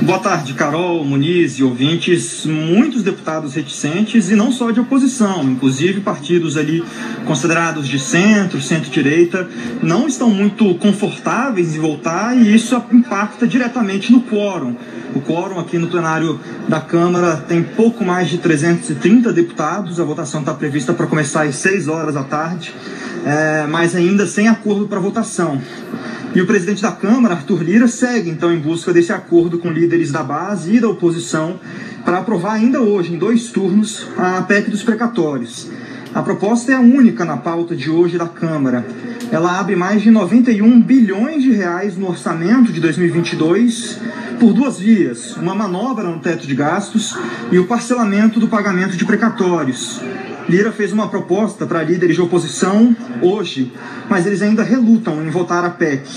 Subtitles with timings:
[0.00, 2.46] Boa tarde, Carol, Muniz e ouvintes.
[2.46, 6.84] Muitos deputados reticentes e não só de oposição, inclusive partidos ali
[7.26, 9.48] considerados de centro, centro-direita,
[9.82, 14.76] não estão muito confortáveis em voltar e isso impacta diretamente no quórum.
[15.16, 16.38] O quórum aqui no plenário
[16.68, 21.56] da Câmara tem pouco mais de 330 deputados, a votação está prevista para começar às
[21.56, 22.72] 6 horas da tarde,
[23.26, 25.60] é, mas ainda sem acordo para votação.
[26.34, 30.12] E o presidente da Câmara, Arthur Lira, segue então em busca desse acordo com líderes
[30.12, 31.58] da base e da oposição
[32.04, 35.68] para aprovar ainda hoje, em dois turnos, a PEC dos precatórios.
[36.14, 38.86] A proposta é a única na pauta de hoje da Câmara.
[39.30, 43.98] Ela abre mais de 91 bilhões de reais no orçamento de 2022
[44.38, 47.16] por duas vias: uma manobra no teto de gastos
[47.50, 50.00] e o parcelamento do pagamento de precatórios.
[50.48, 53.70] Lira fez uma proposta para líderes de oposição hoje,
[54.08, 56.08] mas eles ainda relutam em votar a PEC.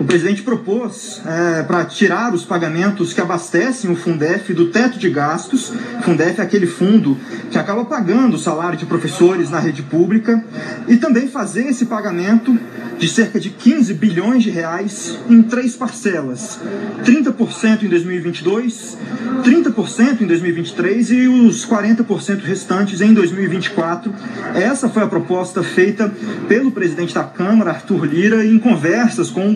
[0.00, 5.10] O presidente propôs é, para tirar os pagamentos que abastecem o Fundef do teto de
[5.10, 5.72] gastos.
[6.02, 7.18] Fundef é aquele fundo
[7.50, 10.44] que acaba pagando o salário de professores na rede pública
[10.86, 12.56] e também fazer esse pagamento
[12.98, 16.58] de cerca de 15 bilhões de reais em três parcelas:
[17.04, 18.98] 30% em 2022,
[19.42, 24.12] 30% em 2023 e os 40% restantes em 2024.
[24.54, 26.12] Essa foi a proposta feita
[26.48, 29.54] pelo presidente da Câmara, Arthur Lira, em conversas com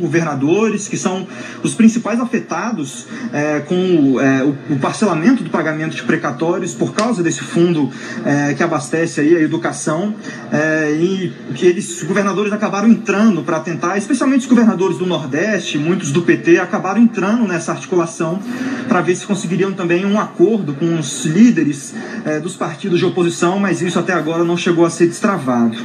[0.89, 1.27] que são
[1.63, 7.41] os principais afetados é, com é, o, parcelamento do pagamento de precatórios por causa desse
[7.41, 7.91] fundo
[8.25, 10.15] é, que abastece aí a educação.
[10.51, 16.23] É, e eles, governadores acabaram entrando para tentar, especialmente os governadores do Nordeste, muitos do
[16.23, 18.41] PT, acabaram entrando nessa articulação
[18.89, 21.95] para ver se conseguiriam também um acordo com os líderes
[22.25, 25.77] é, dos partidos de oposição, mas isso até agora não chegou a ser destravado.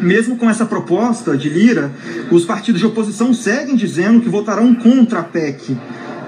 [0.00, 1.90] Mesmo com essa proposta de Lira,
[2.30, 5.76] os partidos de oposição seguem dizendo que votarão contra a PEC.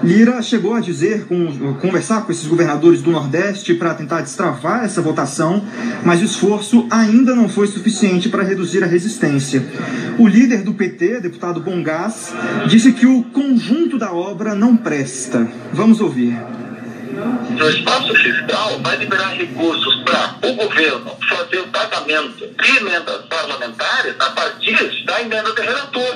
[0.03, 5.01] Lira chegou a dizer, com, conversar com esses governadores do Nordeste para tentar destravar essa
[5.01, 5.65] votação,
[6.05, 9.65] mas o esforço ainda não foi suficiente para reduzir a resistência.
[10.19, 12.31] O líder do PT, deputado Bongás,
[12.67, 15.47] disse que o conjunto da obra não presta.
[15.73, 16.37] Vamos ouvir.
[17.17, 24.15] O espaço fiscal vai liberar recursos para o governo fazer o pagamento de emendas parlamentares
[24.19, 26.06] a partir da emenda do relator,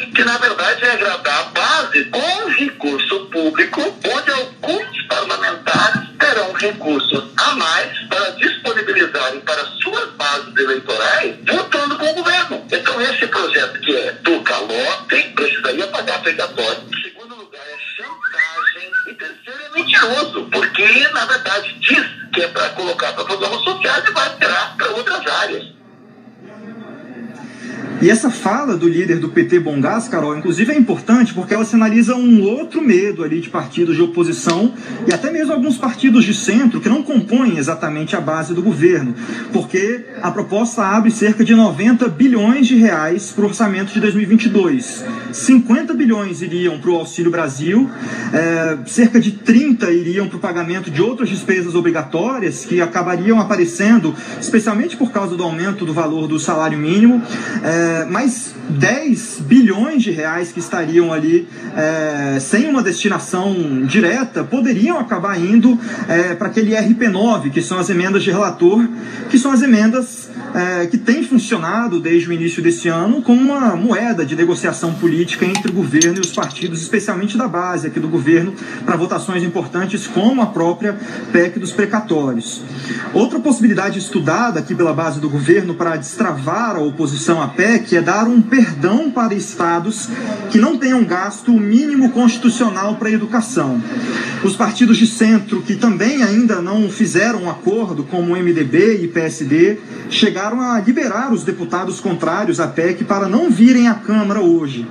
[6.61, 12.65] terão recursos a mais para disponibilizarem para suas bases eleitorais, votando com o governo.
[12.71, 16.83] Então esse projeto que é do calote precisaria pagar precatório.
[16.87, 18.91] Em segundo lugar, é chantagem.
[19.07, 24.03] E terceiro, é mentiroso, porque na verdade diz que é para colocar para programas sociais
[24.07, 25.80] e vai tirar para outras áreas.
[28.01, 32.15] E essa fala do líder do PT Bongás, Carol, inclusive é importante porque ela sinaliza
[32.15, 34.73] um outro medo ali de partidos de oposição
[35.07, 39.13] e até mesmo alguns partidos de centro que não compõem exatamente a base do governo,
[39.53, 45.05] porque a proposta abre cerca de 90 bilhões de reais para o orçamento de 2022.
[45.31, 45.80] 50
[46.11, 47.89] bilhões iriam para o Auxílio Brasil,
[48.33, 54.13] é, cerca de 30 iriam para o pagamento de outras despesas obrigatórias que acabariam aparecendo,
[54.39, 57.23] especialmente por causa do aumento do valor do salário mínimo.
[57.63, 64.99] É, mais 10 bilhões de reais que estariam ali é, sem uma destinação direta poderiam
[64.99, 65.79] acabar indo
[66.09, 68.85] é, para aquele RP9, que são as emendas de relator,
[69.29, 73.77] que são as emendas é, que têm funcionado desde o início desse ano como uma
[73.77, 78.07] moeda de negociação política entre o governo e os partidos, especialmente da base aqui do
[78.07, 78.53] governo,
[78.85, 80.97] para votações importantes como a própria
[81.31, 82.61] PEC dos precatórios.
[83.13, 88.01] Outra possibilidade estudada aqui pela base do governo para destravar a oposição à PEC é
[88.01, 90.09] dar um perdão para estados
[90.49, 93.81] que não tenham gasto mínimo constitucional para a educação.
[94.43, 99.07] Os partidos de centro que também ainda não fizeram um acordo, como o MDB e
[99.07, 99.77] PSD,
[100.09, 104.87] chegaram a liberar os deputados contrários à PEC para não virem à Câmara hoje.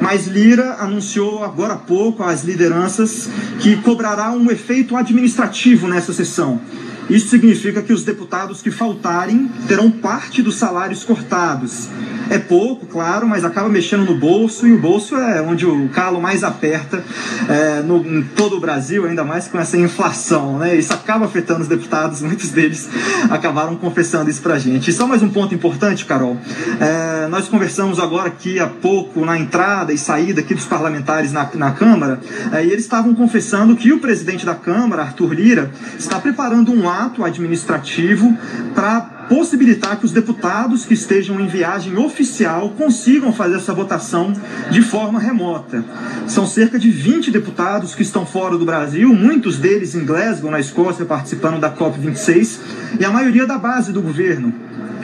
[0.00, 3.28] Mas Lira anunciou agora há pouco às lideranças
[3.60, 6.60] que cobrará um efeito administrativo nessa sessão.
[7.08, 11.88] Isso significa que os deputados que faltarem terão parte dos salários cortados.
[12.30, 16.20] É pouco, claro, mas acaba mexendo no bolso e o bolso é onde o calo
[16.20, 17.02] mais aperta
[17.48, 20.56] é, no, em todo o Brasil, ainda mais com essa inflação.
[20.58, 20.76] Né?
[20.76, 22.88] Isso acaba afetando os deputados, muitos deles
[23.28, 24.90] acabaram confessando isso pra gente.
[24.90, 26.36] E só mais um ponto importante, Carol.
[26.80, 31.50] É, nós conversamos agora aqui há pouco na entrada e saída aqui dos parlamentares na,
[31.54, 32.20] na Câmara
[32.52, 36.88] é, e eles estavam confessando que o presidente da Câmara, Arthur Lira, está preparando um
[36.88, 38.38] ato administrativo
[38.72, 44.32] para possibilitar que os deputados que estejam em viagem oficial consigam fazer essa votação
[44.72, 45.84] de forma remota.
[46.26, 50.58] São cerca de 20 deputados que estão fora do Brasil, muitos deles em Glasgow, na
[50.58, 52.58] Escócia, participando da COP26,
[52.98, 54.52] e a maioria da base do governo.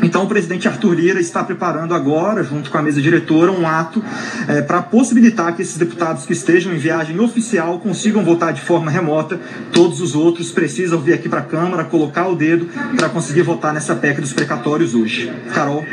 [0.07, 4.01] Então, o presidente Arthur Lira está preparando agora, junto com a mesa diretora, um ato
[4.47, 8.89] é, para possibilitar que esses deputados que estejam em viagem oficial consigam votar de forma
[8.89, 9.41] remota.
[9.73, 13.75] Todos os outros precisam vir aqui para a Câmara, colocar o dedo para conseguir votar
[13.75, 15.29] nessa PEC dos precatórios hoje.
[15.53, 15.85] Carol.